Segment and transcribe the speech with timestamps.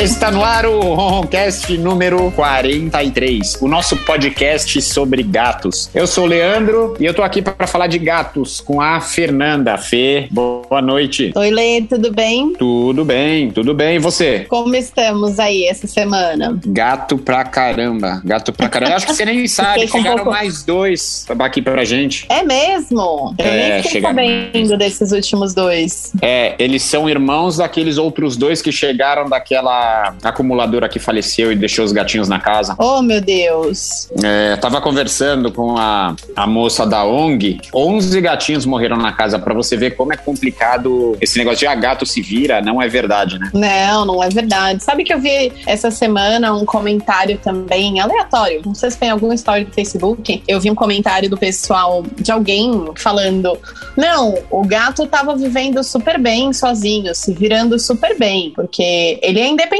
[0.00, 5.90] Está no ar o Roncast número 43, o nosso podcast sobre gatos.
[5.94, 9.76] Eu sou o Leandro e eu tô aqui para falar de gatos com a Fernanda.
[9.76, 11.32] Fê, boa noite.
[11.36, 12.54] Oi, Lê, tudo bem?
[12.54, 13.96] Tudo bem, tudo bem.
[13.96, 14.46] E você?
[14.48, 16.58] Como estamos aí essa semana?
[16.64, 18.96] Gato pra caramba, gato pra caramba.
[18.96, 20.30] Acho que você nem sabe, chegaram pouco...
[20.30, 22.24] mais dois aqui pra gente.
[22.30, 23.34] É mesmo?
[23.38, 26.10] Eu é, nem fiquei sabendo desses últimos dois.
[26.22, 29.89] É, eles são irmãos daqueles outros dois que chegaram daquela
[30.22, 32.74] acumuladora que faleceu e deixou os gatinhos na casa.
[32.78, 34.08] Oh, meu Deus.
[34.22, 37.60] É, tava conversando com a, a moça da ONG.
[37.74, 41.72] 11 gatinhos morreram na casa para você ver como é complicado esse negócio de a
[41.72, 42.60] ah, gato se vira.
[42.60, 43.50] Não é verdade, né?
[43.52, 44.82] Não, não é verdade.
[44.82, 48.62] Sabe que eu vi essa semana um comentário também aleatório.
[48.64, 50.42] Não sei se tem alguma história do Facebook.
[50.46, 53.58] Eu vi um comentário do pessoal, de alguém, falando:
[53.96, 59.48] Não, o gato tava vivendo super bem sozinho, se virando super bem, porque ele é
[59.48, 59.79] independente.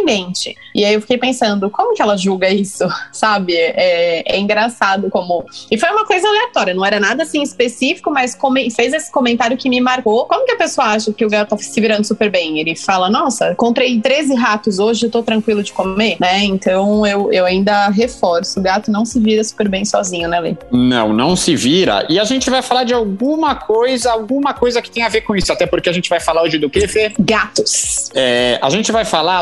[0.75, 2.85] E aí eu fiquei pensando, como que ela julga isso?
[3.13, 3.55] Sabe?
[3.55, 5.45] É, é engraçado como.
[5.71, 8.71] E foi uma coisa aleatória, não era nada assim específico, mas come...
[8.71, 10.27] fez esse comentário que me marcou.
[10.27, 12.59] Como que a pessoa acha que o gato tá se virando super bem?
[12.59, 16.45] Ele fala: Nossa, encontrei 13 ratos hoje, tô tranquilo de comer, né?
[16.45, 20.57] Então eu, eu ainda reforço: o gato não se vira super bem sozinho, né, Lê?
[20.71, 22.07] Não, não se vira.
[22.09, 25.35] E a gente vai falar de alguma coisa, alguma coisa que tem a ver com
[25.35, 27.13] isso, até porque a gente vai falar hoje do que, Fê?
[27.19, 28.11] Gatos.
[28.15, 29.41] É, a gente vai falar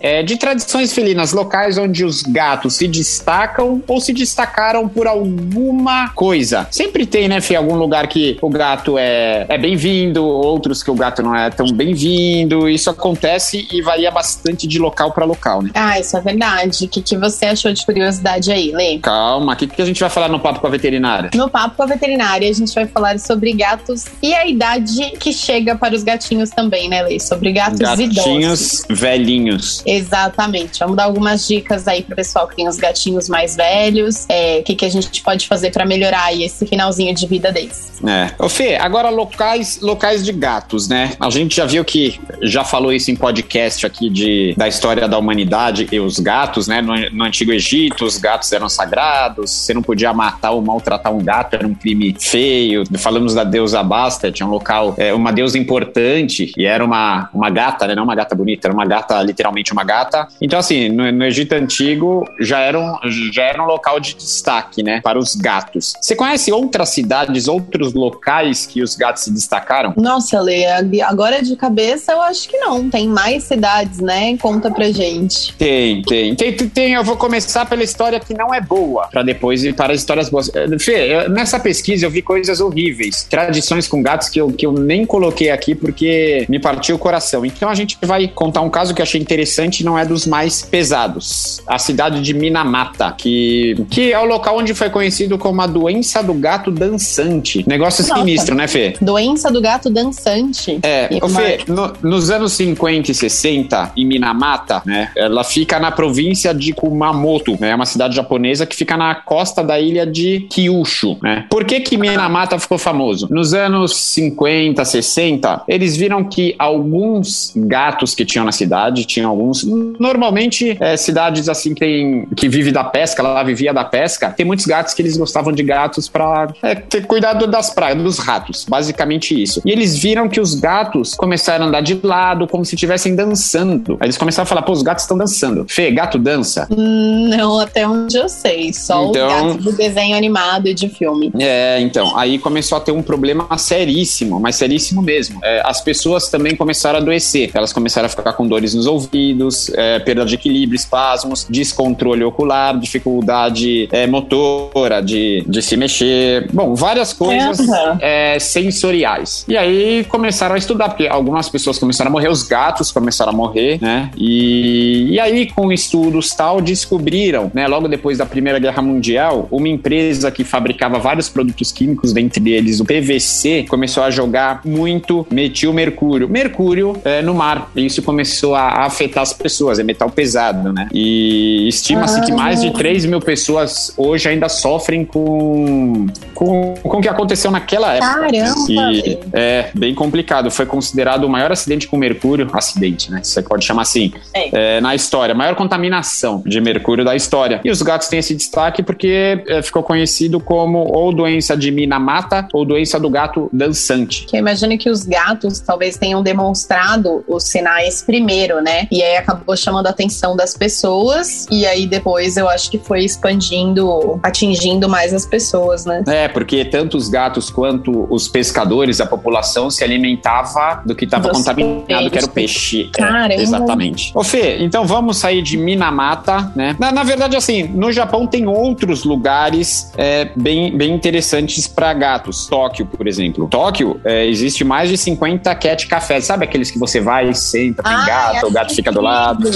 [0.00, 6.08] é, de tradições felinas, locais onde os gatos se destacam ou se destacaram por alguma
[6.10, 6.66] coisa.
[6.70, 10.94] Sempre tem, né, Fê, algum lugar que o gato é, é bem-vindo, outros que o
[10.94, 12.68] gato não é tão bem-vindo.
[12.68, 15.70] Isso acontece e varia bastante de local para local, né?
[15.74, 16.84] Ah, isso é verdade.
[16.84, 18.98] O que, que você achou de curiosidade aí, Lê?
[18.98, 21.30] Calma, o que, que a gente vai falar no Papo com a Veterinária?
[21.34, 25.32] No Papo com a Veterinária, a gente vai falar sobre gatos e a idade que
[25.32, 27.20] chega para os gatinhos também, né, Lê?
[27.20, 28.24] Sobre gatos Gatinhos idosos.
[28.24, 28.84] Gatinhos
[29.20, 29.82] velhinhos.
[29.86, 30.78] Exatamente.
[30.80, 34.26] Vamos dar algumas dicas aí pro pessoal que tem os gatinhos mais velhos.
[34.28, 38.00] É, o que, que a gente pode fazer para melhorar esse finalzinho de vida deles.
[38.06, 38.30] É.
[38.38, 41.12] Ô Fê, agora locais, locais de gatos, né?
[41.20, 45.18] A gente já viu que já falou isso em podcast aqui de, da história da
[45.18, 46.80] humanidade e os gatos, né?
[46.80, 51.22] No, no Antigo Egito, os gatos eram sagrados, você não podia matar ou maltratar um
[51.22, 52.84] gato, era um crime feio.
[52.98, 57.86] Falamos da deusa Bastet, um local, é, uma deusa importante, e era uma, uma gata,
[57.86, 57.94] né?
[57.94, 60.28] Não uma gata bonita, era uma gata, literalmente uma gata.
[60.40, 62.96] Então, assim, no, no Egito Antigo já era, um,
[63.32, 65.00] já era um local de destaque, né?
[65.02, 65.94] Para os gatos.
[66.00, 69.94] Você conhece outras cidades, outros locais que os gatos se destacaram?
[69.96, 70.66] Nossa, Lê,
[71.02, 72.88] agora de cabeça eu acho que não.
[72.88, 74.36] Tem mais cidades, né?
[74.36, 75.54] Conta pra gente.
[75.56, 76.34] Tem, tem.
[76.34, 79.92] Tem, tem eu vou começar pela história que não é boa, para depois ir para
[79.92, 80.50] as histórias boas.
[80.54, 84.72] Eh, Fê, nessa pesquisa eu vi coisas horríveis, tradições com gatos que eu, que eu
[84.72, 87.44] nem coloquei aqui porque me partiu o coração.
[87.44, 90.62] Então a gente vai contar um caso que eu achei interessante não é dos mais
[90.62, 91.60] pesados.
[91.66, 96.22] A cidade de Minamata, que, que é o local onde foi conhecido como a doença
[96.22, 97.64] do gato dançante.
[97.66, 98.94] Negócio Nossa, sinistro, né, Fê?
[99.00, 100.78] Doença do gato dançante.
[100.82, 105.90] É, ô Fê, no, nos anos 50 e 60, em Minamata, né, ela fica na
[105.90, 110.46] província de Kumamoto, né, é uma cidade japonesa que fica na costa da ilha de
[110.50, 111.46] Kyushu, né.
[111.50, 113.28] Por que que Minamata ficou famoso?
[113.30, 119.64] Nos anos 50, 60, eles viram que alguns gatos que tinham na cidade, tinham alguns,
[119.64, 124.46] normalmente é, cidades assim que, tem, que vive da pesca, ela vivia da pesca, tem
[124.46, 128.66] muitos gatos que eles gostavam de gatos para é, ter cuidado das praias, dos ratos,
[128.68, 129.60] basicamente isso.
[129.64, 133.96] E eles viram que os gatos começaram a andar de lado, como se estivessem dançando.
[134.00, 135.64] Aí eles começaram a falar, pô, os gatos estão dançando.
[135.68, 136.66] Fê, gato dança?
[136.70, 141.32] Não, até onde eu sei, só então, os gatos do desenho animado e de filme.
[141.38, 145.40] É, então, aí começou a ter um problema seríssimo, mas seríssimo mesmo.
[145.42, 149.70] É, as pessoas também começaram a adoecer, elas começaram a ficar com dores nos ouvidos,
[149.74, 156.48] é, perda de equilíbrio, espasmos, descontrole ocular, dificuldade é, motora de, de se mexer.
[156.52, 157.58] Bom, várias coisas
[158.00, 159.44] é, sensoriais.
[159.46, 163.36] E aí começaram a estudar, porque algumas pessoas começaram a morrer, os gatos começaram a
[163.36, 164.10] morrer, né?
[164.16, 169.68] E, e aí, com estudos tal, descobriram, né, logo depois da Primeira Guerra Mundial, uma
[169.68, 176.28] empresa que fabricava vários produtos químicos, dentre eles o PVC, começou a jogar muito metilmercúrio.
[176.28, 177.70] Mercúrio é, no mar.
[177.76, 180.88] E isso começou a, afetar as pessoas, é metal pesado, né?
[180.92, 182.22] E estima-se ah.
[182.22, 187.50] que mais de 3 mil pessoas hoje ainda sofrem com, com, com o que aconteceu
[187.50, 188.14] naquela época.
[188.14, 188.30] Caramba!
[188.68, 190.50] E é bem complicado.
[190.50, 193.20] Foi considerado o maior acidente com mercúrio, acidente, né?
[193.22, 194.80] Você pode chamar assim, é.
[194.80, 195.34] Na história.
[195.34, 197.60] Maior contaminação de mercúrio da história.
[197.64, 202.46] E os gatos têm esse destaque porque é, ficou conhecido como ou doença de Minamata
[202.52, 204.26] ou doença do gato dançante.
[204.32, 208.86] Eu imagino que os gatos talvez tenham demonstrado os sinais primeiro né?
[208.90, 211.46] E aí acabou chamando a atenção das pessoas.
[211.50, 216.02] E aí depois eu acho que foi expandindo, atingindo mais as pessoas, né?
[216.06, 221.30] É, porque tanto os gatos quanto os pescadores, a população se alimentava do que estava
[221.30, 222.10] contaminado, peixes.
[222.10, 222.90] que era o peixe.
[222.92, 224.12] Cara, é, exatamente.
[224.14, 226.76] Ô Fê, então vamos sair de Minamata, né?
[226.78, 232.46] Na, na verdade, assim, no Japão tem outros lugares é, bem, bem interessantes para gatos.
[232.46, 233.48] Tóquio, por exemplo.
[233.48, 236.24] Tóquio, é, existe mais de 50 cat cafés.
[236.24, 239.50] Sabe aqueles que você vai e senta, tem ah, gato, o gato fica do lado?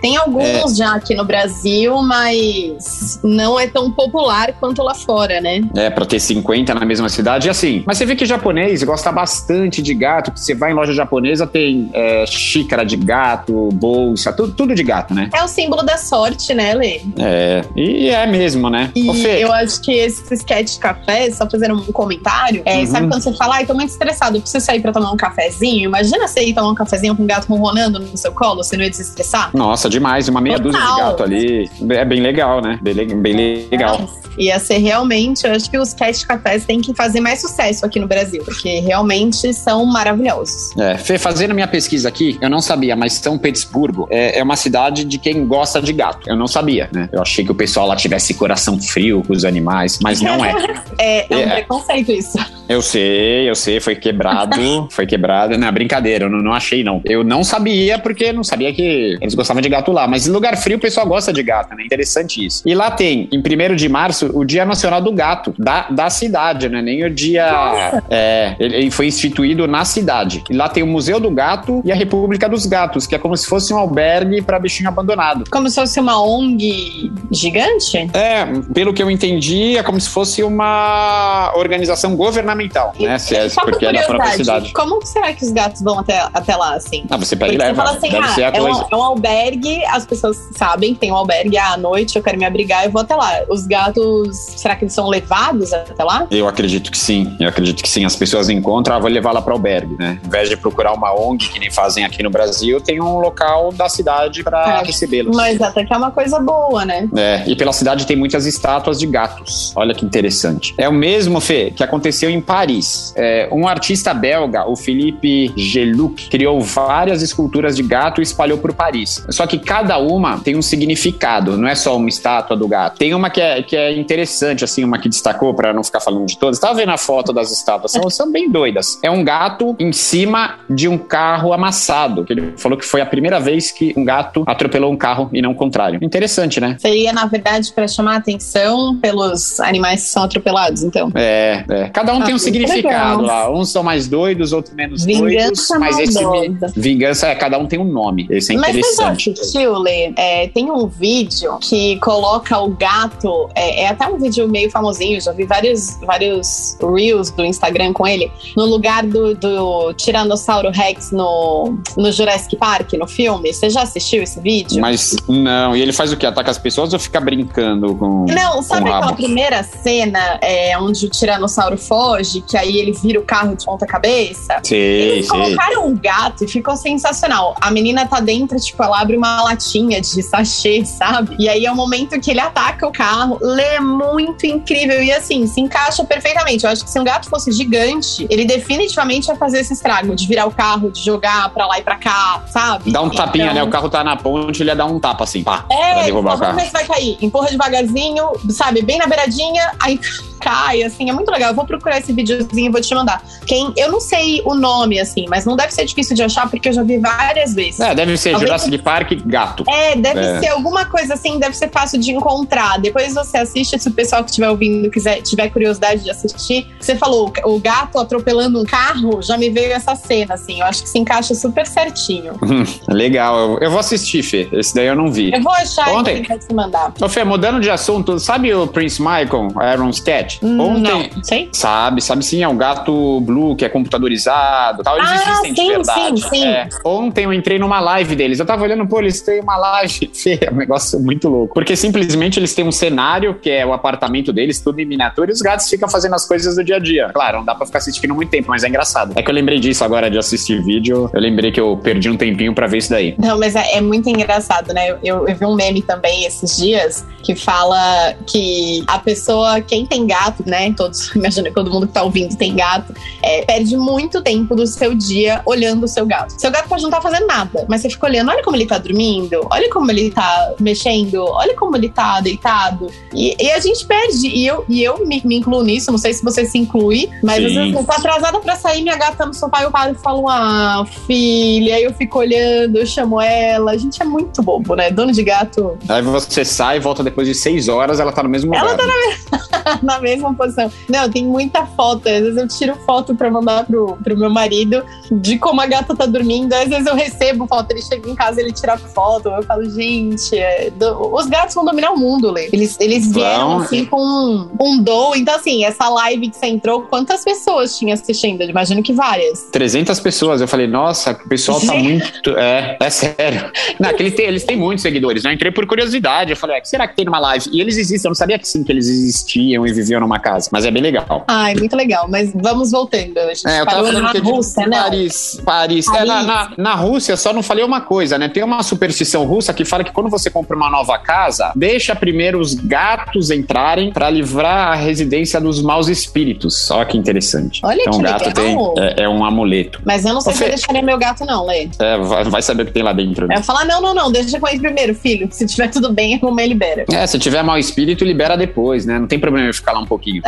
[0.00, 0.74] Tem alguns é.
[0.74, 5.60] já aqui no Brasil, mas não é tão popular quanto lá fora, né?
[5.74, 7.82] É, pra ter 50 na mesma cidade, e assim.
[7.86, 11.46] Mas você vê que japonês gosta bastante de gato, que você vai em loja japonesa,
[11.46, 15.30] tem é, xícara de gato, bolsa, tudo, tudo de gato, né?
[15.34, 17.00] É o símbolo da sorte, né, Lê?
[17.18, 18.90] É, e é mesmo, né?
[18.94, 19.08] E
[19.40, 22.86] eu acho que esses cat cafés, só fazendo um comentário, é, uhum.
[22.86, 25.88] sabe quando você fala, ai, tô muito estressado, eu preciso sair pra tomar um cafezinho?
[25.88, 28.84] Imagina você ir tomar um cafezinho com um gato ronronando no seu colo, você não
[28.84, 29.50] ia desestressar?
[29.54, 30.72] Nossa, demais, uma meia Total.
[30.72, 31.70] dúzia de gato ali.
[31.90, 32.78] É bem legal, né?
[32.82, 34.00] Bem, bem legal.
[34.16, 34.20] É.
[34.38, 37.98] Ia ser realmente, eu acho que os cat cafés têm que fazer mais sucesso aqui
[37.98, 40.76] no Brasil, porque realmente são maravilhosos.
[40.78, 44.56] É, Fê, fazendo minha pesquisa aqui, eu não sabia, mas São Petersburgo é, é uma
[44.56, 46.28] cidade de quem gosta de gato.
[46.28, 47.08] Eu não sabia, né?
[47.12, 50.54] Eu achei que o pessoal lá tivesse coração frio com os animais, mas não é.
[50.98, 52.38] é, é um é, preconceito isso.
[52.68, 54.56] Eu sei, eu sei, foi quebrado,
[54.90, 55.58] foi quebrado.
[55.58, 57.02] Não, brincadeira, eu não, não, achei não.
[57.04, 60.06] Eu não sabia, porque não sabia que eles gostavam de gato lá.
[60.06, 61.84] Mas em lugar frio o pessoal gosta de gato, né?
[61.84, 62.62] Interessante isso.
[62.66, 66.68] E lá tem, em 1 de março, o Dia Nacional do Gato, da, da cidade,
[66.68, 66.82] né?
[66.82, 68.02] Nem o dia.
[68.08, 70.42] É, ele foi instituído na cidade.
[70.48, 73.36] E lá tem o Museu do Gato e a República dos Gatos, que é como
[73.36, 75.44] se fosse um albergue para bichinho abandonado.
[75.50, 77.96] Como se fosse uma ONG gigante?
[78.14, 83.16] É, pelo que eu entendi, é como se fosse uma organização governamental né?
[83.30, 84.72] É, porque é da própria cidade.
[84.72, 87.04] Como será que os gatos vão até, até lá, assim?
[87.10, 87.74] Ah, você pega e leva.
[87.74, 91.16] Você fala assim, ah, é, um, é, um, albergue, as pessoas sabem que tem um
[91.16, 93.42] albergue, à noite eu quero me abrigar, eu vou até lá.
[93.48, 96.26] Os gatos, será que eles são levados até lá?
[96.30, 98.04] Eu acredito que sim, eu acredito que sim.
[98.04, 100.18] As pessoas encontram, ah, vou levar lá para o albergue, né?
[100.24, 103.72] Em vez de procurar uma ONG, que nem fazem aqui no Brasil, tem um local
[103.72, 105.36] da cidade para é, recebê-los.
[105.36, 107.08] Mas até que é uma coisa boa, né?
[107.16, 109.72] É, e pela cidade tem muitas estátuas de gatos.
[109.76, 110.74] Olha que interessante.
[110.76, 113.12] É o mesmo, Fê, que aconteceu em Paris.
[113.16, 118.72] É, um artista belga, o Philippe Geluc, criou várias esculturas de gato e espalhou por
[118.72, 119.24] Paris.
[119.28, 122.98] Só que cada uma tem um significado, não é só uma estátua do gato.
[122.98, 126.26] Tem uma que é, que é interessante, assim, uma que destacou, para não ficar falando
[126.26, 126.58] de todas.
[126.58, 128.98] Tava vendo a foto das estátuas, são, são bem doidas.
[129.02, 133.06] É um gato em cima de um carro amassado, que ele falou que foi a
[133.06, 135.98] primeira vez que um gato atropelou um carro e não o contrário.
[136.02, 136.76] Interessante, né?
[136.78, 141.10] Seria, na verdade, para chamar atenção pelos animais que são atropelados, então.
[141.14, 141.88] É, é.
[141.90, 143.50] Cada um ah, tem um significado lá.
[143.52, 145.68] Uns são mais doidos, outros menos vingança doidos.
[145.78, 148.26] Mas esse vingança é, cada um tem um nome.
[148.30, 149.30] Esse é mas interessante.
[149.30, 150.12] Mas você assistiu, Lê?
[150.16, 153.48] É, tem um vídeo que coloca o gato.
[153.54, 158.06] É, é, até um vídeo meio famosinho, já vi vários, vários reels do Instagram com
[158.06, 158.30] ele.
[158.56, 163.52] No lugar do, do Tiranossauro Rex no, no Jurassic Park, no filme.
[163.52, 164.80] Você já assistiu esse vídeo?
[164.80, 165.76] Mas não.
[165.76, 166.26] E ele faz o quê?
[166.26, 168.26] Ataca as pessoas ou fica brincando com.
[168.28, 172.40] Não, sabe com aquela primeira cena é, onde o Tiranossauro foge?
[172.40, 174.60] que aí ele vira o carro de ponta cabeça.
[174.62, 177.54] Sim, Eles colocaram um gato e ficou sensacional.
[177.60, 181.34] A menina tá dentro, tipo, ela abre uma latinha de sachê, sabe?
[181.38, 183.38] E aí é o momento que ele ataca o carro.
[183.40, 185.02] Lê é muito incrível.
[185.02, 186.64] E assim, se encaixa perfeitamente.
[186.64, 190.26] Eu acho que se um gato fosse gigante, ele definitivamente ia fazer esse estrago de
[190.26, 192.90] virar o carro, de jogar pra lá e pra cá, sabe?
[192.90, 193.54] Dá um tapinha, então...
[193.54, 193.62] né?
[193.62, 195.64] O carro tá na ponte, ele ia dar um tapa assim, pá.
[195.70, 196.52] É, pra derrubar o carro.
[196.52, 197.18] Como é que vai cair?
[197.20, 198.82] Empurra devagarzinho, sabe?
[198.82, 199.98] Bem na beiradinha, aí
[200.40, 201.50] cai, assim, é muito legal.
[201.50, 203.22] Eu vou procurar esse videozinho e vou te mandar.
[203.46, 206.68] Quem, eu não sei o nome, assim, mas não deve ser difícil de achar, porque
[206.68, 207.69] eu já vi várias vezes.
[207.78, 209.64] É, deve ser Talvez Jurassic Park gato.
[209.68, 210.40] É, deve é.
[210.40, 212.78] ser alguma coisa assim, deve ser fácil de encontrar.
[212.78, 216.68] Depois você assiste, se o pessoal que estiver ouvindo quiser, tiver curiosidade de assistir.
[216.80, 220.60] Você falou, o gato atropelando um carro, já me veio essa cena, assim.
[220.60, 222.34] Eu acho que se encaixa super certinho.
[222.42, 224.48] Hum, legal, eu, eu, vou assistir, Fê.
[224.52, 225.32] Esse daí eu não vi.
[225.32, 226.22] Eu vou achar Ontem.
[226.22, 226.92] e vou te mandar.
[227.00, 230.38] Ô, Fê, mudando de assunto, sabe o Prince Michael, Aaron Sketch?
[230.42, 231.10] Hum, Ontem.
[231.14, 231.48] Não, sei.
[231.52, 234.96] Sabe, sabe sim, é um gato blue que é computadorizado tal.
[234.98, 236.20] Eles ah, existem sim, de verdade.
[236.22, 236.46] Sim, sim.
[236.46, 236.68] É.
[236.84, 238.40] Ontem eu entrei numa live deles.
[238.40, 240.10] Eu tava olhando, pô, eles têm uma live.
[240.42, 241.54] É um negócio muito louco.
[241.54, 245.34] Porque simplesmente eles têm um cenário, que é o apartamento deles, tudo em miniatura, e
[245.34, 247.10] os gatos ficam fazendo as coisas do dia a dia.
[247.12, 249.12] Claro, não dá pra ficar assistindo muito tempo, mas é engraçado.
[249.16, 251.10] É que eu lembrei disso agora de assistir vídeo.
[251.12, 253.14] Eu lembrei que eu perdi um tempinho pra ver isso daí.
[253.18, 254.90] Não, mas é, é muito engraçado, né?
[255.02, 260.06] Eu, eu vi um meme também esses dias que fala que a pessoa, quem tem
[260.06, 260.72] gato, né?
[260.74, 264.66] Todos, imagina que todo mundo que tá ouvindo tem gato, é, perde muito tempo do
[264.66, 266.40] seu dia olhando o seu gato.
[266.40, 267.64] Seu gato pode não estar tá fazendo nada nada.
[267.68, 271.54] Mas você fica olhando, olha como ele tá dormindo, olha como ele tá mexendo, olha
[271.56, 272.88] como ele tá deitado.
[273.14, 274.28] E, e a gente perde.
[274.28, 277.36] E eu, e eu me, me, incluo nisso, não sei se você se inclui, mas
[277.36, 277.46] Sim.
[277.46, 280.02] às vezes eu tô atrasada pra sair, minha gata tá no sofá, eu paro e
[280.02, 283.72] falo, ah, filha, aí eu fico olhando, eu chamo ela.
[283.72, 284.90] A gente é muito bobo, né?
[284.90, 285.78] Dono de gato.
[285.88, 288.64] Aí você sai e volta depois de seis horas, ela tá no mesmo lugar.
[288.64, 290.70] Ela tá na, na mesma posição.
[290.88, 292.08] Não, tem muita foto.
[292.08, 295.94] Às vezes eu tiro foto pra mandar pro, pro meu marido de como a gata
[295.94, 296.52] tá dormindo.
[296.52, 299.28] Às vezes eu recebo foto, ele chega em casa, ele tira foto.
[299.28, 302.48] Eu falo, gente, é, do, os gatos vão dominar o mundo, Lê.
[302.52, 305.14] Eles, eles vieram assim com um, um dom.
[305.14, 308.42] Então, assim, essa live que você entrou, quantas pessoas tinha assistindo?
[308.42, 309.44] Eu imagino que várias.
[309.52, 310.40] 300 pessoas.
[310.40, 312.30] Eu falei, nossa, o pessoal tá muito.
[312.36, 313.50] É, é sério.
[313.78, 315.24] Não, que eles têm, eles têm muitos seguidores.
[315.24, 316.30] Eu entrei por curiosidade.
[316.30, 317.50] Eu falei, é, que será que tem numa live?
[317.52, 318.08] E eles existem.
[318.08, 320.48] Eu não sabia que sim, que eles existiam e viviam numa casa.
[320.52, 321.24] Mas é bem legal.
[321.28, 322.08] Ai, muito legal.
[322.08, 323.18] Mas vamos voltando.
[323.18, 324.80] A gente é, eu tava falando que Rússia, né?
[324.80, 325.40] Paris.
[325.44, 325.86] Paris.
[325.86, 326.02] Paris.
[326.02, 328.28] É, na, na, na, Rússia, só não falei uma coisa, né?
[328.28, 332.40] Tem uma superstição russa que fala que quando você compra uma nova casa, deixa primeiro
[332.40, 336.70] os gatos entrarem para livrar a residência dos maus espíritos.
[336.70, 337.60] Olha que interessante.
[337.64, 338.74] Olha então, que o gato legal.
[338.74, 339.80] tem é, é, um amuleto.
[339.84, 340.38] Mas eu não sei Você...
[340.38, 341.68] se eu deixaria meu gato, não, Lê.
[341.78, 343.26] É, vai, vai, saber o que tem lá dentro.
[343.26, 343.36] Né?
[343.36, 345.28] Eu falar, não, não, não, deixa com ele primeiro, filho.
[345.30, 346.84] Se tiver tudo bem, a mamãe libera.
[346.90, 348.98] É, se tiver mau espírito, libera depois, né?
[348.98, 350.22] Não tem problema eu ficar lá um pouquinho.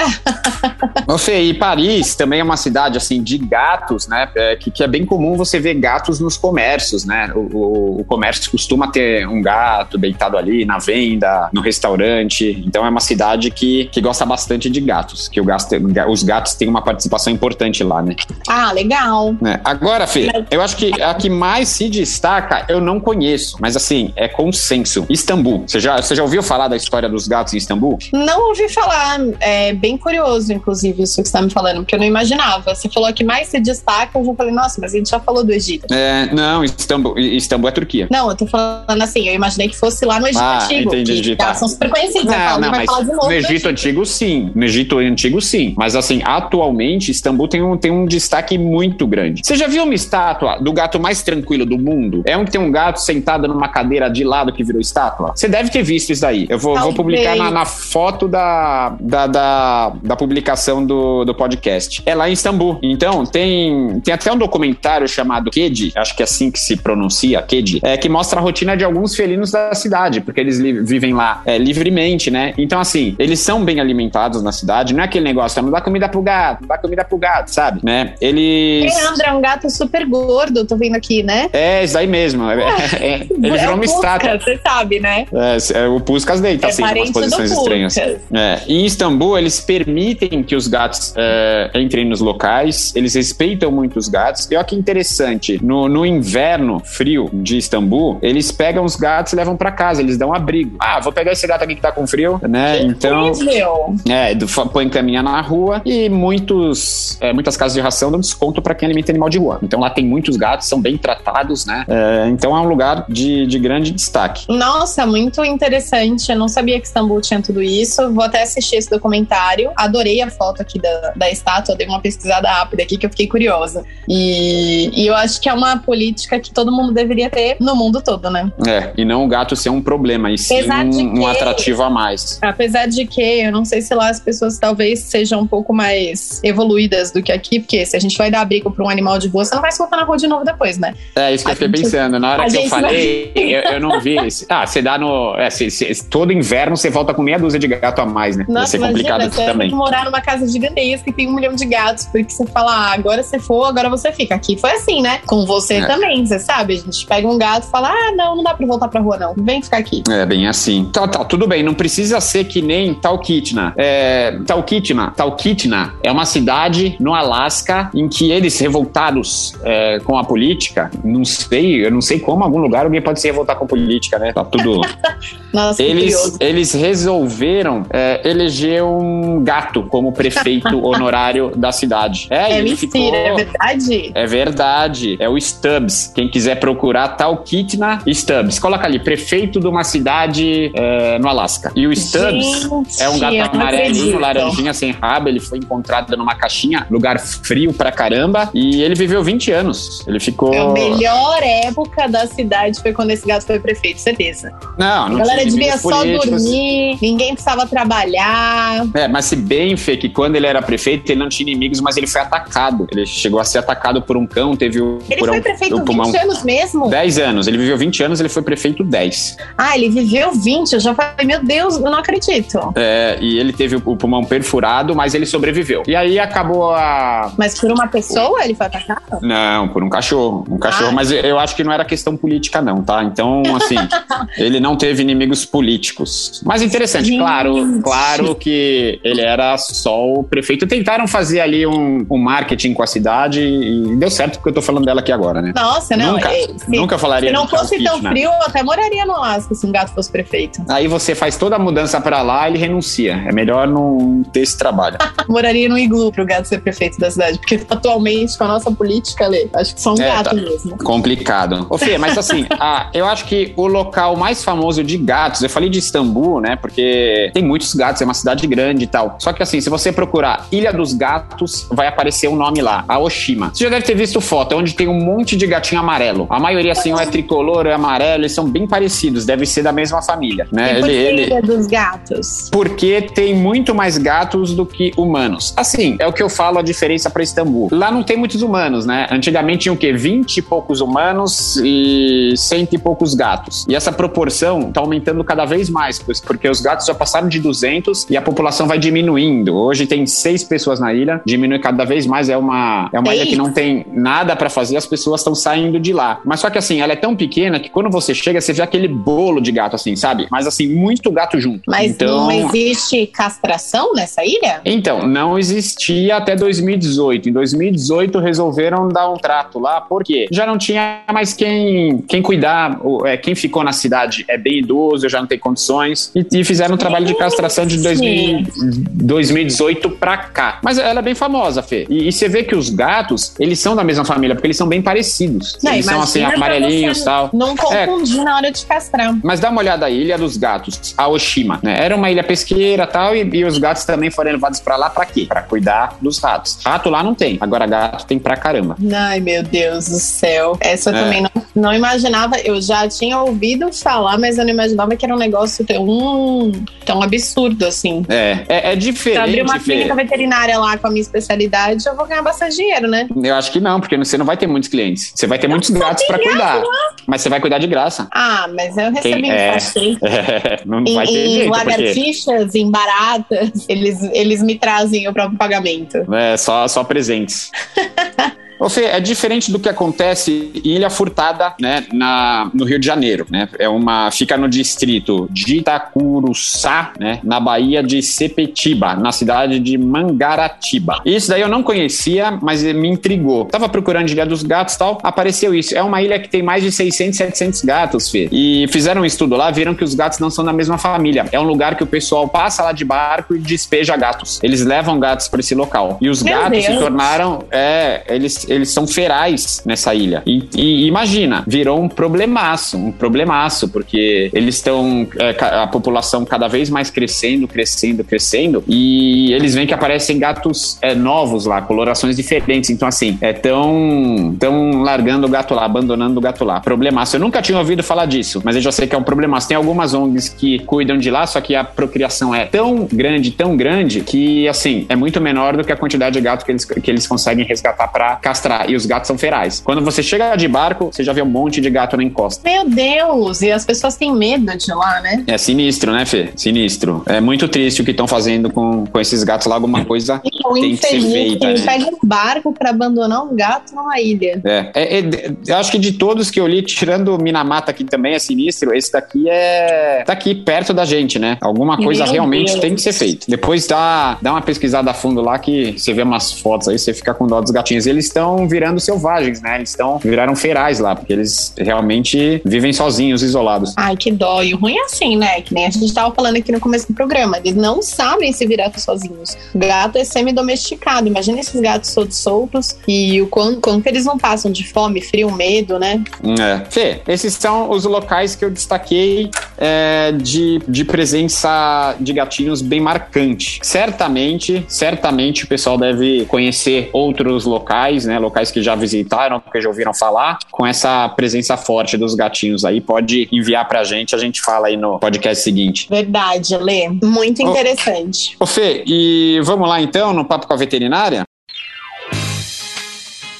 [1.08, 4.28] Ô, Fê, e Paris também é uma cidade, assim, de gatos, né?
[4.34, 7.30] É, que, que é bem comum você ver gatos nos comércios, né?
[7.34, 12.62] O, o, o comércio costuma ter um gato deitado ali na venda, no restaurante.
[12.66, 15.76] Então é uma cidade que, que gosta bastante de gatos, que o gato,
[16.08, 18.16] os gatos têm uma participação importante lá, né?
[18.48, 19.34] Ah, legal.
[19.44, 19.60] É.
[19.64, 24.12] Agora, Fê, eu acho que a que mais se destaca eu não conheço, mas assim,
[24.16, 25.06] é consenso.
[25.08, 25.64] Istambul.
[25.66, 27.98] Você já, você já ouviu falar da história dos gatos em Istambul?
[28.12, 29.20] Não ouvi falar.
[29.40, 32.74] É bem curioso, inclusive, isso que você tá me falando, porque eu não imaginava.
[32.74, 35.44] Você falou que mais se destaca, eu já falei, nossa, mas a gente já falou
[35.44, 35.92] do Egito.
[35.92, 38.08] É, não, Istambul, Istambul é Turquia.
[38.10, 40.94] Não, eu tô falando assim, eu imaginei que fosse lá no Egito ah, Antigo.
[40.94, 41.54] Entendi, que tá.
[41.54, 42.24] são super conhecidos.
[42.24, 44.50] Não, falo, não, mas no Egito Antigo, sim.
[44.54, 45.74] No Egito Antigo, sim.
[45.76, 49.42] Mas assim, atualmente, Istambul tem um, tem um destaque muito grande.
[49.44, 52.22] Você já viu uma estátua do gato mais tranquilo do mundo?
[52.26, 55.32] É um que tem um gato sentado numa cadeira de lado que virou estátua?
[55.34, 56.46] Você deve ter visto isso daí.
[56.48, 62.02] Eu vou, vou publicar na, na, foto da, da, da, da publicação do, do podcast.
[62.06, 62.78] É lá em Istambul.
[62.82, 67.42] Então, tem, tem até um documentário chamado Kedi, acho que é assim que se pronuncia,
[67.42, 71.42] Kedi, é, que mostra a rotina de alguns felinos da cidade, porque eles vivem lá
[71.44, 72.54] é, livremente, né?
[72.56, 76.08] Então, assim, eles são bem alimentados na cidade, não é aquele negócio, não dá comida
[76.08, 77.80] pro gato, não dá comida pro gato, sabe?
[77.82, 78.14] Né?
[78.20, 78.94] Eles.
[78.94, 81.48] Leandro é um gato super gordo, tô vendo aqui, né?
[81.52, 82.48] É, isso aí mesmo.
[82.48, 84.38] É, é, é, ele virou uma estátua.
[84.38, 85.26] Você sabe, né?
[85.32, 87.96] É, é o Puskas deita, assim, em umas posições estranhas.
[87.96, 88.60] É.
[88.68, 94.08] Em Istambul, eles permitem que os gatos é, entrem nos locais, eles respeitam muito os
[94.08, 94.48] gatos.
[94.50, 96.51] E olha que interessante, no, no inverno
[96.84, 100.76] frio de Istambul, eles pegam os gatos e levam para casa, eles dão abrigo.
[100.78, 102.78] Ah, vou pegar esse gato aqui que tá com frio, né?
[102.78, 103.94] Que então, incrível.
[104.08, 104.34] é,
[104.72, 108.86] põe caminha na rua e muitos, é, muitas casas de ração dão desconto para quem
[108.86, 109.58] alimenta animal de rua.
[109.62, 111.84] Então lá tem muitos gatos, são bem tratados, né?
[111.88, 114.46] É, então é um lugar de, de grande destaque.
[114.48, 116.30] Nossa, muito interessante.
[116.30, 118.12] Eu não sabia que Istambul tinha tudo isso.
[118.12, 119.70] Vou até assistir esse documentário.
[119.76, 123.26] Adorei a foto aqui da, da estátua, dei uma pesquisada rápida aqui que eu fiquei
[123.26, 123.84] curiosa.
[124.08, 128.02] E, e eu acho que é uma política que todo mundo deveria ter no mundo
[128.02, 128.50] todo, né?
[128.66, 132.38] É, e não o gato ser um problema, e sim um, um atrativo a mais.
[132.42, 136.40] Apesar de que eu não sei se lá as pessoas talvez sejam um pouco mais
[136.42, 139.28] evoluídas do que aqui, porque se a gente vai dar abrigo para um animal de
[139.28, 140.94] rua, você não vai soltar na rua de novo depois, né?
[141.16, 142.18] É, isso que a eu fiquei gente, pensando.
[142.18, 144.16] Na hora que eu falei, eu, eu, não vi.
[144.48, 145.34] Ah, você dá no.
[145.36, 148.44] É, se, se, todo inverno você volta com meia dúzia de gato a mais, né?
[148.48, 149.68] Nossa, vai ser complicado imagina, você também.
[149.68, 152.72] Tem que morar numa casa gigantesca que tem um milhão de gatos, porque você fala,
[152.72, 154.34] ah, agora você for, agora você fica.
[154.34, 155.20] Aqui foi assim, né?
[155.26, 155.86] Com você é.
[155.86, 156.74] também, você sabe?
[156.74, 159.16] A gente pega um gato e fala, ah, não, não dá pra voltar pra rua,
[159.16, 159.34] não.
[159.36, 160.02] Vem ficar aqui.
[160.10, 160.88] É, bem assim.
[160.92, 161.62] Tá, tá, tudo bem.
[161.62, 163.74] Não precisa ser que nem Talkeetna.
[163.76, 170.24] É, Talkeetna, Talkeetna é uma cidade no Alasca em que eles revoltados é, com a
[170.24, 173.66] política, não sei, eu não sei como em algum lugar alguém pode se revoltar com
[173.66, 174.32] política, né?
[174.32, 174.80] Tá tudo.
[175.52, 182.26] Nossa, eles, eles resolveram é, eleger um gato como prefeito honorário da cidade.
[182.30, 183.14] É, é mentira, ficou...
[183.14, 184.12] é verdade?
[184.14, 185.16] É verdade.
[185.20, 186.11] É o Stubbs.
[186.14, 188.58] Quem quiser procurar, Talkeetna Stubbs.
[188.58, 191.72] Coloca ali, prefeito de uma cidade é, no Alasca.
[191.74, 195.28] E o Stubbs Gente, é um gato amarelinho, laranjinha sem rabo.
[195.28, 198.50] Ele foi encontrado numa caixinha, lugar frio pra caramba.
[198.54, 200.04] E ele viveu 20 anos.
[200.06, 200.52] Ele ficou.
[200.52, 204.52] É a melhor época da cidade foi quando esse gato foi prefeito, certeza.
[204.78, 206.42] Não, não A galera devia só políticos.
[206.42, 208.86] dormir, ninguém precisava trabalhar.
[208.94, 211.96] É, mas se bem, Fê, que quando ele era prefeito, ele não tinha inimigos, mas
[211.96, 212.86] ele foi atacado.
[212.90, 214.98] Ele chegou a ser atacado por um cão, teve o.
[215.08, 216.88] Ele foi prefeito o pulmão, 20 anos mesmo?
[216.88, 217.46] 10 anos.
[217.46, 219.36] Ele viveu 20 anos, ele foi prefeito 10.
[219.56, 220.72] Ah, ele viveu 20.
[220.72, 222.72] Eu já falei, meu Deus, eu não acredito.
[222.76, 225.82] É, e ele teve o pulmão perfurado, mas ele sobreviveu.
[225.86, 227.32] E aí acabou a.
[227.36, 229.20] Mas por uma pessoa ele foi atacado?
[229.20, 230.44] Não, por um cachorro.
[230.48, 230.92] Um cachorro, ah.
[230.92, 233.02] mas eu acho que não era questão política, não, tá?
[233.04, 233.76] Então, assim,
[234.36, 236.42] ele não teve inimigos políticos.
[236.44, 237.18] Mas interessante, Gente.
[237.18, 240.66] claro, claro que ele era só o prefeito.
[240.66, 244.62] Tentaram fazer ali um, um marketing com a cidade e deu certo porque eu tô
[244.62, 245.52] falando dela aqui agora, né?
[245.54, 249.54] Nossa, Nunca, se, nunca falaria Se não fosse tão frio, eu até moraria no Alasca
[249.54, 250.62] se um gato fosse prefeito.
[250.68, 253.22] Aí você faz toda a mudança para lá e ele renuncia.
[253.26, 254.98] É melhor não ter esse trabalho.
[255.28, 259.26] moraria no iglu pro gato ser prefeito da cidade, porque atualmente com a nossa política,
[259.26, 260.78] Lê, acho que só um é, gato tá mesmo.
[260.78, 261.66] Complicado.
[261.68, 262.46] Ô Fê, mas assim,
[262.92, 266.56] eu acho que o local mais famoso de gatos, eu falei de Istambul, né?
[266.56, 269.16] Porque tem muitos gatos, é uma cidade grande e tal.
[269.18, 272.98] Só que assim, se você procurar Ilha dos Gatos, vai aparecer um nome lá, a
[272.98, 273.50] Oshima.
[273.52, 276.26] Você já deve ter visto foto, é onde tem um monte de gatinho amarelo.
[276.30, 279.62] A maioria, assim, ou é tricolor ou é amarelo, eles são bem parecidos, deve ser
[279.62, 280.74] da mesma família, né?
[280.74, 281.22] E ele, ele...
[281.24, 282.48] Ilha dos Gatos?
[282.50, 285.52] Porque tem muito mais gatos do que humanos.
[285.56, 287.68] Assim, é o que eu falo a diferença para Istambul.
[287.72, 289.06] Lá não tem muitos humanos, né?
[289.10, 289.92] Antigamente tinham o quê?
[289.92, 293.64] 20 e poucos humanos e cento e poucos gatos.
[293.68, 298.06] E essa proporção tá aumentando cada vez mais, porque os gatos já passaram de 200
[298.10, 299.54] e a população vai diminuindo.
[299.54, 302.28] Hoje tem seis pessoas na ilha, diminui cada vez mais.
[302.28, 305.71] É uma, é uma ilha que não tem nada para fazer, as pessoas estão saindo
[305.80, 306.20] de lá.
[306.24, 308.88] Mas só que assim, ela é tão pequena que quando você chega, você vê aquele
[308.88, 310.26] bolo de gato, assim, sabe?
[310.30, 311.62] Mas assim, muito gato junto.
[311.66, 312.26] Mas então...
[312.26, 314.60] não existe castração nessa ilha?
[314.64, 317.28] Então, não existia até 2018.
[317.28, 322.80] Em 2018 resolveram dar um trato lá, porque já não tinha mais quem, quem cuidar,
[323.04, 326.74] é, quem ficou na cidade é bem idoso, já não tem condições, e, e fizeram
[326.74, 328.44] um trabalho de castração de 2000,
[328.92, 330.58] 2018 pra cá.
[330.62, 331.86] Mas ela é bem famosa, Fê.
[331.88, 334.68] E, e, você vê que os gatos, eles são da mesma família, porque eles são
[334.68, 335.58] bem parecidos.
[335.62, 337.30] Não, eles são assim, amarelinhos e tal.
[337.32, 338.24] Não confundir é.
[338.24, 339.14] na hora de castrar.
[339.22, 341.76] Mas dá uma olhada aí, Ilha dos Gatos, a Oshima, né?
[341.78, 345.04] Era uma ilha pesqueira tal, e, e os gatos também foram levados pra lá pra
[345.06, 345.26] quê?
[345.28, 346.58] Pra cuidar dos ratos.
[346.64, 348.76] Rato lá não tem, agora gato tem pra caramba.
[348.94, 350.56] Ai, meu Deus do céu.
[350.60, 351.02] Essa eu é.
[351.02, 355.14] também não, não imaginava, eu já tinha ouvido falar, mas eu não imaginava que era
[355.14, 356.52] um negócio tão,
[356.84, 358.04] tão absurdo assim.
[358.08, 359.22] É, é, é diferente.
[359.22, 362.88] Se abrir uma clínica veterinária lá com a minha especialidade, eu vou ganhar bastante dinheiro,
[362.88, 363.06] né?
[363.22, 365.12] Eu acho que não, porque você não vai ter muitos clientes.
[365.14, 366.60] Você vai ter eu muitos gatos para cuidar.
[366.60, 366.66] Né?
[367.06, 368.08] Mas você vai cuidar de graça.
[368.12, 369.56] Ah, mas eu recebi Quem, é,
[370.02, 372.58] é, não em, vai ter em jeito, lagartixas, porque...
[372.58, 375.98] em baratas, eles, eles me trazem o próprio pagamento.
[376.14, 377.50] É, só, só presentes.
[378.62, 382.86] Ô Fê, é diferente do que acontece em Ilha Furtada, né, na, no Rio de
[382.86, 383.48] Janeiro, né?
[383.58, 389.76] É uma, fica no distrito de Itacuruçá, né, na Bahia de Sepetiba, na cidade de
[389.76, 391.00] Mangaratiba.
[391.04, 393.46] Isso daí eu não conhecia, mas me intrigou.
[393.46, 395.76] Tava procurando Ilha dos Gatos e tal, apareceu isso.
[395.76, 398.28] É uma ilha que tem mais de 600, 700 gatos, Fê.
[398.30, 401.26] E fizeram um estudo lá, viram que os gatos não são da mesma família.
[401.32, 404.38] É um lugar que o pessoal passa lá de barco e despeja gatos.
[404.40, 405.98] Eles levam gatos para esse local.
[406.00, 406.66] E os Meu gatos Deus.
[406.66, 410.22] se tornaram, é, eles eles são ferais nessa ilha.
[410.26, 416.48] E, e imagina, virou um problemaço, um problemaço, porque eles estão, é, a população cada
[416.48, 422.16] vez mais crescendo, crescendo, crescendo, e eles veem que aparecem gatos é, novos lá, colorações
[422.16, 422.70] diferentes.
[422.70, 426.60] Então, assim, é tão, tão largando o gato lá, abandonando o gato lá.
[426.60, 427.16] Problemaço.
[427.16, 429.48] Eu nunca tinha ouvido falar disso, mas eu já sei que é um problemaço.
[429.48, 433.56] Tem algumas ONGs que cuidam de lá, só que a procriação é tão grande, tão
[433.56, 436.90] grande, que, assim, é muito menor do que a quantidade de gato que eles, que
[436.90, 438.41] eles conseguem resgatar para castrar.
[438.68, 439.60] E os gatos são ferais.
[439.64, 442.48] Quando você chega de barco, você já vê um monte de gato na encosta.
[442.48, 443.42] Meu Deus!
[443.42, 445.24] E as pessoas têm medo de lá, né?
[445.26, 446.30] É sinistro, né, Fê?
[446.36, 447.02] Sinistro.
[447.06, 449.54] É muito triste o que estão fazendo com, com esses gatos lá.
[449.54, 451.46] Alguma coisa então, tem que ser feita.
[451.46, 451.66] Ele né?
[451.66, 454.40] pega um barco para abandonar um gato numa ilha.
[454.44, 454.70] É.
[454.74, 458.18] é, é eu acho que de todos que eu li, tirando Minamata, que também é
[458.18, 460.02] sinistro, esse daqui é.
[460.04, 461.36] tá aqui perto da gente, né?
[461.40, 462.60] Alguma coisa Meu realmente Deus.
[462.60, 463.26] tem que ser feita.
[463.28, 466.92] Depois dá, dá uma pesquisada a fundo lá que você vê umas fotos aí, você
[466.92, 467.86] fica com dó dos gatinhos.
[467.86, 469.56] Eles estão virando virando selvagens, né?
[469.56, 473.74] Eles estão viraram ferais lá, porque eles realmente vivem sozinhos, isolados.
[473.76, 474.42] Ai, que dó.
[474.42, 475.40] E o ruim é assim, né?
[475.40, 477.38] Que nem a gente estava falando aqui no começo do programa.
[477.38, 479.36] Eles não sabem se virar sozinhos.
[479.54, 481.06] Gato é semi-domesticado.
[481.06, 485.30] Imagina esses gatos todos soltos e o quanto, quanto eles não passam de fome, frio,
[485.32, 486.02] medo, né?
[486.40, 486.64] É.
[486.70, 492.80] Fê, esses são os locais que eu destaquei é, de, de presença de gatinhos bem
[492.80, 493.58] marcante.
[493.62, 498.11] Certamente, certamente o pessoal deve conhecer outros locais, né?
[498.18, 502.80] Locais que já visitaram, que já ouviram falar, com essa presença forte dos gatinhos aí.
[502.80, 505.86] Pode enviar pra gente, a gente fala aí no podcast seguinte.
[505.88, 506.88] Verdade, Lê.
[506.88, 508.36] Muito interessante.
[508.38, 511.24] Ô, Fê, e vamos lá então no Papo com a Veterinária?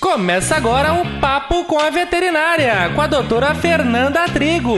[0.01, 4.77] Começa agora o Papo com a Veterinária, com a doutora Fernanda Trigo.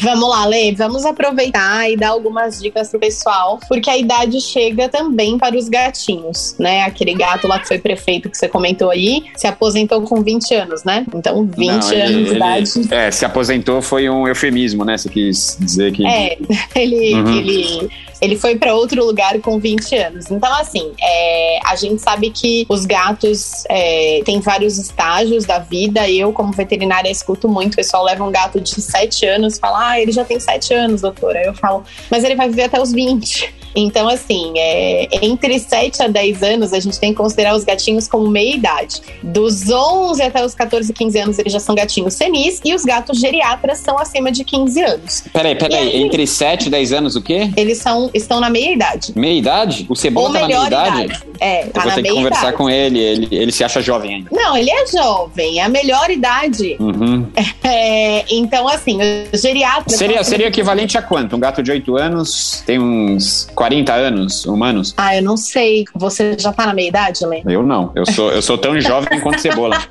[0.00, 4.88] Vamos lá, Lê, vamos aproveitar e dar algumas dicas pro pessoal, porque a idade chega
[4.88, 6.82] também para os gatinhos, né?
[6.82, 10.84] Aquele gato lá que foi prefeito que você comentou aí, se aposentou com 20 anos,
[10.84, 11.04] né?
[11.14, 12.94] Então, 20 Não, anos ele, de idade.
[12.94, 14.96] é, se aposentou foi um eufemismo, né?
[14.96, 16.06] Você quis dizer que.
[16.06, 16.38] É,
[16.74, 17.38] ele, uhum.
[17.38, 20.30] ele ele foi para outro lugar com 20 anos.
[20.30, 26.08] Então, assim, é, a gente sabe que os gatos é, têm vários estágios da vida.
[26.08, 27.74] Eu, como veterinária, escuto muito.
[27.74, 30.74] O pessoal leva um gato de 7 anos e fala: Ah, ele já tem 7
[30.74, 31.42] anos, doutora.
[31.44, 33.57] Eu falo, mas ele vai viver até os 20.
[33.74, 38.08] Então, assim, é, entre 7 a 10 anos, a gente tem que considerar os gatinhos
[38.08, 39.00] como meia idade.
[39.22, 43.18] Dos 11 até os 14, 15 anos, eles já são gatinhos senis e os gatos
[43.18, 45.24] geriatras são acima de 15 anos.
[45.32, 47.50] Peraí, peraí, aí, entre 7 e 10 anos o quê?
[47.56, 49.12] Eles são, estão na meia idade.
[49.14, 49.86] Meia idade?
[49.88, 51.04] O Cebola Ou tá na meia idade?
[51.04, 51.27] idade?
[51.40, 52.56] É, tá Eu vou ter que conversar idade.
[52.56, 52.98] com ele.
[52.98, 54.30] ele, ele se acha jovem ainda.
[54.32, 56.76] Não, ele é jovem, é a melhor idade.
[56.78, 57.26] Uhum.
[57.70, 58.98] É, então, assim,
[59.32, 59.98] os geriatras...
[59.98, 61.36] Seria, seria equivalente a quanto?
[61.36, 64.94] Um gato de 8 anos tem uns 40 anos humanos?
[64.96, 65.84] Ah, eu não sei.
[65.94, 67.42] Você já tá na meia idade, Lê?
[67.46, 67.92] Eu não.
[67.94, 69.78] Eu sou, eu sou tão jovem quanto cebola.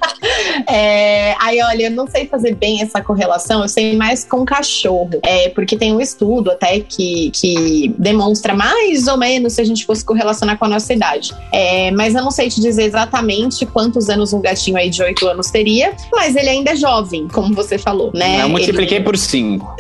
[0.69, 5.11] É, aí, olha, eu não sei fazer bem essa correlação, eu sei mais com cachorro.
[5.23, 9.85] É, porque tem um estudo até que, que demonstra mais ou menos se a gente
[9.85, 11.33] fosse correlacionar com a nossa idade.
[11.51, 15.27] É, mas eu não sei te dizer exatamente quantos anos um gatinho aí de 8
[15.27, 18.41] anos teria, mas ele ainda é jovem, como você falou, né?
[18.41, 19.05] Eu multipliquei ele...
[19.05, 19.75] por 5.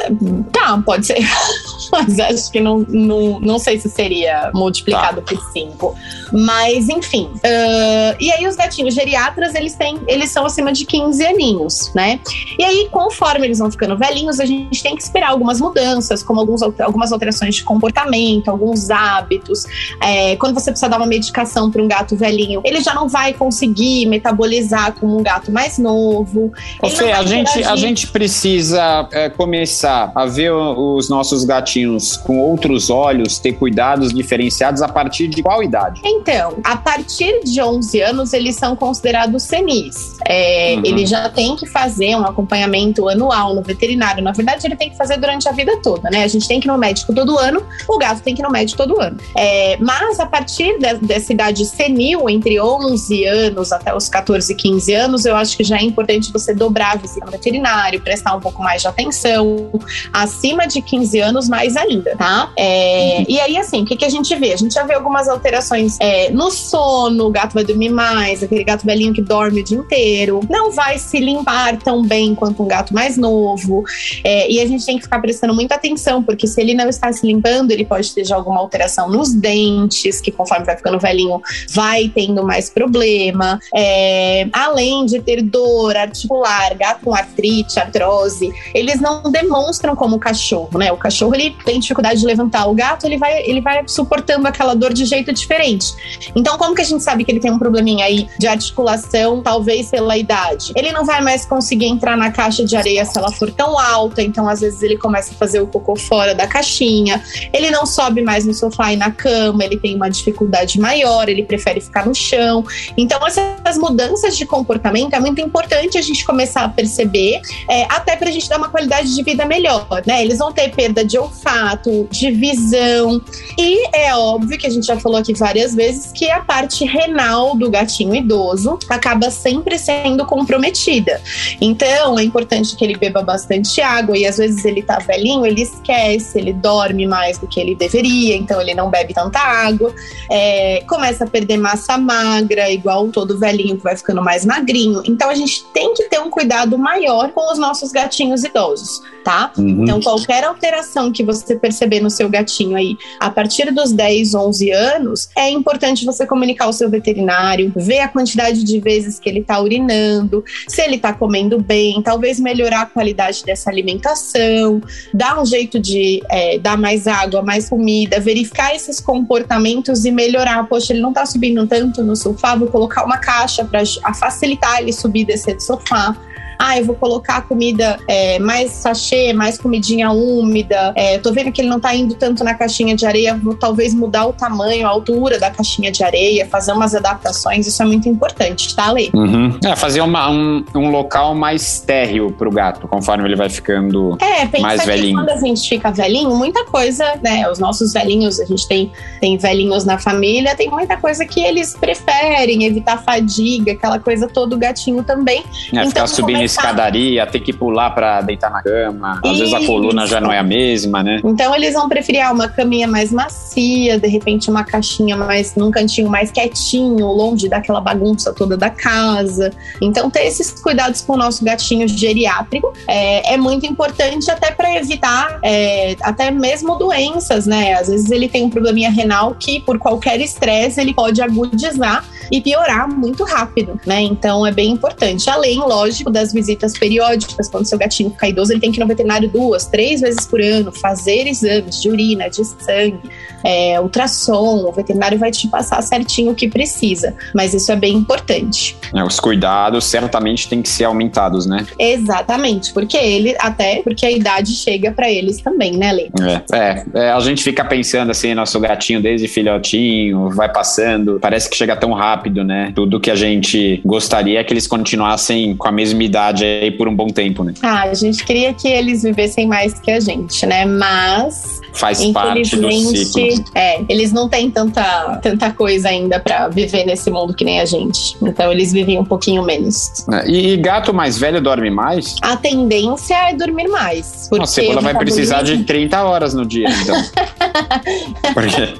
[0.51, 1.19] Tá, pode ser.
[1.91, 5.35] mas acho que não, não, não sei se seria multiplicado tá.
[5.35, 5.95] por 5.
[6.31, 7.29] Mas, enfim.
[7.35, 12.19] Uh, e aí, os gatinhos geriatras, eles têm, eles são acima de 15 aninhos, né?
[12.57, 16.39] E aí, conforme eles vão ficando velhinhos, a gente tem que esperar algumas mudanças, como
[16.39, 19.65] alguns, algumas alterações de comportamento, alguns hábitos.
[20.01, 23.33] É, quando você precisa dar uma medicação para um gato velhinho, ele já não vai
[23.33, 26.51] conseguir metabolizar como um gato mais novo.
[26.89, 32.89] Fê, a gente, a gente precisa é, começar a ver os nossos gatinhos com outros
[32.89, 36.01] olhos, ter cuidados diferenciados a partir de qual idade?
[36.03, 40.17] Então, a partir de 11 anos, eles são considerados senis.
[40.27, 40.81] É, uhum.
[40.85, 44.23] Ele já tem que fazer um acompanhamento anual no veterinário.
[44.23, 46.23] Na verdade, ele tem que fazer durante a vida toda, né?
[46.23, 48.51] A gente tem que ir no médico todo ano, o gato tem que ir no
[48.51, 49.17] médico todo ano.
[49.35, 54.93] É, mas a partir de, dessa idade senil, entre 11 anos até os 14, 15
[54.93, 58.39] anos, eu acho que já é importante você dobrar a visita no veterinário, prestar um
[58.39, 59.69] pouco mais de atenção.
[60.11, 62.51] Acima de 15 anos, mais ainda, tá?
[62.57, 63.25] É, uhum.
[63.27, 64.53] E aí, assim, o que, que a gente vê?
[64.53, 68.63] A gente já vê algumas alterações é, no sono, o gato vai dormir mais, aquele
[68.63, 72.67] gato velhinho que dorme o dia inteiro, não vai se limpar tão bem quanto um
[72.67, 73.83] gato mais novo.
[74.23, 77.11] É, e a gente tem que ficar prestando muita atenção, porque se ele não está
[77.13, 81.26] se limpando, ele pode ter já alguma alteração nos dentes, que conforme vai ficando velhinho,
[81.69, 83.59] vai tendo mais problema.
[83.73, 90.19] É, além de ter dor articular, gato com artrite, artrose, eles não demonstram como o
[90.19, 90.91] cachorro, né?
[90.91, 94.73] O cachorro ele tem dificuldade de levantar, o gato ele vai, ele vai suportando aquela
[94.73, 95.87] dor de jeito diferente.
[96.35, 99.89] Então, como que a gente sabe que ele tem um probleminha aí de articulação, talvez
[99.89, 100.71] pela idade?
[100.75, 104.21] Ele não vai mais conseguir entrar na caixa de areia se ela for tão alta,
[104.21, 107.21] então às vezes ele começa a fazer o cocô fora da caixinha.
[107.53, 111.43] Ele não sobe mais no sofá e na cama, ele tem uma dificuldade maior, ele
[111.43, 112.63] prefere ficar no chão.
[112.97, 118.15] Então, essas mudanças de comportamento é muito importante a gente começar a perceber, é, até
[118.15, 120.21] para a gente dar uma qualidade de vida melhor, né?
[120.21, 123.21] Eles vão ter perda de olfato, de visão,
[123.57, 127.55] e é óbvio que a gente já falou aqui várias vezes que a parte renal
[127.55, 131.21] do gatinho idoso acaba sempre sendo comprometida.
[131.59, 135.61] Então, é importante que ele beba bastante água e às vezes ele tá velhinho, ele
[135.61, 139.93] esquece, ele dorme mais do que ele deveria, então ele não bebe tanta água,
[140.29, 145.03] é, começa a perder massa magra, igual todo velhinho que vai ficando mais magrinho.
[145.05, 149.51] Então, a gente tem que ter um cuidado maior com os nossos gatinhos idosos, tá?
[149.57, 149.83] Uhum.
[149.83, 154.71] Então, qualquer alteração que você perceber no seu gatinho aí, a partir dos 10, 11
[154.71, 159.41] anos, é importante você comunicar ao seu veterinário, ver a quantidade de vezes que ele
[159.41, 164.81] está urinando, se ele está comendo bem, talvez melhorar a qualidade dessa alimentação,
[165.13, 170.65] dar um jeito de é, dar mais água, mais comida, verificar esses comportamentos e melhorar.
[170.69, 174.93] Poxa, ele não está subindo tanto no sofá, vou colocar uma caixa para facilitar ele
[174.93, 176.15] subir e descer do sofá
[176.59, 180.93] Ah, eu vou colocar comida é, mais sachê, mais comidinha úmida.
[180.95, 183.93] É, tô vendo que ele não tá indo tanto na caixinha de areia, vou talvez
[183.93, 187.67] mudar o tamanho, a altura da caixinha de areia, fazer umas adaptações.
[187.67, 189.09] Isso é muito importante, tá, Lê?
[189.13, 189.57] Uhum.
[189.63, 194.59] É, fazer uma, um, um local mais térreo pro gato, conforme ele vai ficando é,
[194.59, 195.17] mais velhinho.
[195.17, 197.49] quando a gente fica velhinho, muita coisa, né?
[197.49, 201.75] Os nossos velhinhos, a gente tem, tem velhinhos na família, tem muita coisa que eles
[201.75, 205.39] preferem, evitar fadiga, aquela coisa toda, o gatinho também.
[205.39, 206.46] É, então, ficar subindo.
[206.47, 209.39] Escadaria, ter que pular para deitar na cama, às Isso.
[209.39, 211.19] vezes a coluna já não é a mesma, né?
[211.23, 215.69] Então eles vão preferir ah, uma caminha mais macia, de repente uma caixinha mais num
[215.69, 219.51] cantinho mais quietinho, longe daquela bagunça toda da casa.
[219.81, 224.75] Então ter esses cuidados com o nosso gatinho geriátrico é, é muito importante até para
[224.75, 227.73] evitar é, até mesmo doenças, né?
[227.73, 232.41] Às vezes ele tem um probleminha renal que por qualquer estresse ele pode agudizar e
[232.41, 234.01] piorar muito rápido, né?
[234.01, 235.29] Então é bem importante.
[235.29, 238.87] Além, lógico, das visitas periódicas, quando seu gatinho ficar idoso, ele tem que ir no
[238.87, 243.09] veterinário duas, três vezes por ano, fazer exames de urina, de sangue,
[243.43, 244.67] é, ultrassom.
[244.67, 248.77] O veterinário vai te passar certinho o que precisa, mas isso é bem importante.
[248.93, 251.65] É, os cuidados certamente têm que ser aumentados, né?
[251.79, 256.09] Exatamente, porque ele, até porque a idade chega para eles também, né, Lê?
[256.21, 261.49] É, é, é, a gente fica pensando assim, nosso gatinho desde filhotinho, vai passando, parece
[261.49, 262.71] que chega tão rápido rápido, né?
[262.75, 266.87] Tudo que a gente gostaria é que eles continuassem com a mesma idade aí por
[266.87, 267.53] um bom tempo, né?
[267.61, 270.65] Ah, a gente queria que eles vivessem mais que a gente, né?
[270.65, 273.45] Mas faz parte do ciclo.
[273.55, 277.65] É, eles não têm tanta, tanta coisa ainda para viver nesse mundo que nem a
[277.65, 278.17] gente.
[278.21, 280.05] Então eles vivem um pouquinho menos.
[280.11, 282.15] É, e, gato mais velho dorme mais?
[282.21, 284.27] A tendência é dormir mais.
[284.29, 286.95] Porque a cebola vai precisar de 30 horas no dia, então.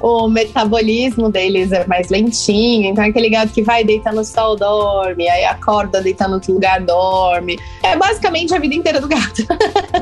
[0.00, 5.28] o metabolismo deles é mais lentinho, então aquele gato que vai deitar no sol dorme,
[5.28, 7.58] aí acorda, deita no outro lugar, dorme.
[7.82, 9.46] É basicamente a vida inteira do gato.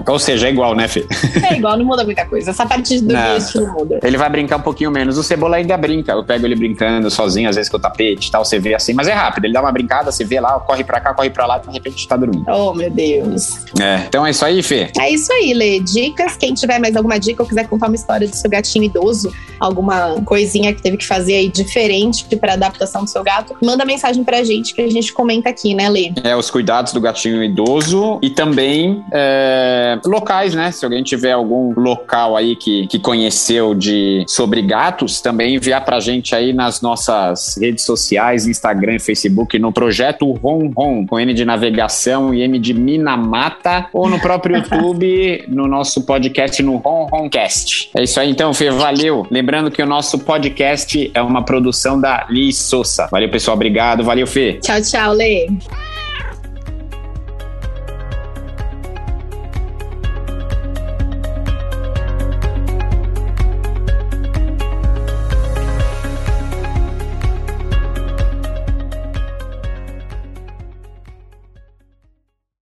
[0.06, 1.06] Ou seja, é igual, né, Fê?
[1.50, 2.50] É igual, não muda muita coisa.
[2.50, 4.00] Essa parte do não, muda.
[4.02, 5.18] Ele vai brincar um pouquinho menos.
[5.18, 6.12] O Cebola ainda brinca.
[6.12, 8.92] Eu pego ele brincando sozinho, às vezes com o tapete e tal, você vê assim,
[8.92, 9.44] mas é rápido.
[9.44, 12.06] Ele dá uma brincada, você vê lá, corre pra cá, corre pra lá, de repente
[12.06, 12.44] tá dormindo.
[12.48, 13.64] Oh, meu Deus.
[13.80, 14.90] É, então é isso aí, Fê?
[14.98, 15.80] É isso aí, Lê.
[15.80, 16.36] Dicas.
[16.36, 20.20] Quem tiver mais alguma dica ou quiser contar uma história do seu gatinho idoso, alguma
[20.24, 24.42] coisinha que teve que fazer aí diferente para adaptação do seu gato, manda mensagem pra
[24.44, 26.12] gente que a gente comenta aqui, né, Lê?
[26.22, 30.70] É, os cuidados do gatinho idoso e também é, locais, né?
[30.70, 36.00] Se alguém tiver algum local aí que, que conheceu de sobre gatos, também enviar pra
[36.00, 41.32] gente aí nas nossas redes sociais, Instagram e Facebook, no projeto Ron Ron, com N
[41.32, 47.06] de navegação e M de Minamata, ou no próprio YouTube, no nosso podcast no Ron
[47.10, 47.90] Roncast.
[47.96, 49.26] É isso aí então, Fê, valeu.
[49.30, 53.08] Lembrando que o nosso podcast é uma produção da Liz Souza.
[53.10, 54.04] Valeu, pessoal, obrigado.
[54.04, 54.58] Valeu, Fê.
[54.60, 55.46] Tchau, tchau, Lê.